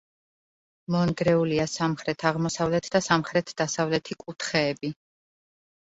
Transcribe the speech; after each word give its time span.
მონგრეულია 0.95 1.67
სამხრეთ-აღმოსავლეთ 1.73 2.89
და 2.97 3.03
სამხრეთ-დასავლეთი 3.09 4.19
კუთხეები. 4.25 4.93